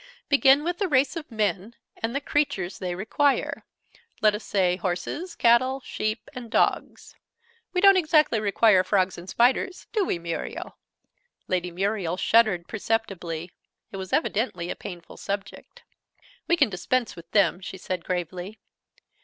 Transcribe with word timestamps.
Begin 0.29 0.63
with 0.63 0.79
the 0.79 0.87
race 0.87 1.15
of 1.15 1.29
men, 1.29 1.75
and 1.97 2.15
the 2.15 2.19
creatures 2.19 2.79
they 2.79 2.95
require: 2.95 3.67
let 4.19 4.33
us 4.33 4.43
say 4.43 4.77
horses, 4.77 5.35
cattle, 5.35 5.79
sheep, 5.81 6.27
and 6.33 6.49
dogs 6.49 7.15
we 7.71 7.81
don't 7.81 7.95
exactly 7.97 8.39
require 8.39 8.83
frogs 8.83 9.15
and 9.19 9.29
spiders, 9.29 9.85
do 9.93 10.03
we, 10.03 10.17
Muriel?" 10.17 10.75
Lady 11.47 11.69
Muriel 11.69 12.17
shuddered 12.17 12.67
perceptibly: 12.67 13.51
it 13.91 13.97
was 13.97 14.11
evidently 14.11 14.71
a 14.71 14.75
painful 14.75 15.17
subject. 15.17 15.83
"We 16.47 16.57
can 16.57 16.71
dispense 16.71 17.15
with 17.15 17.29
them," 17.29 17.59
she 17.61 17.77
said 17.77 18.03
gravely. 18.03 18.57